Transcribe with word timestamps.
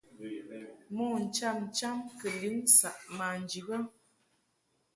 Mo 0.95 1.05
ncham 1.23 1.57
cham 1.77 1.97
kɨ 2.19 2.29
lin 2.41 2.59
saʼ 2.77 2.97
manji 3.17 3.59
bə. 3.67 3.75